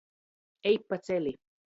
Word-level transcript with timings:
Ej 0.69 0.77
paceli! 0.87 1.33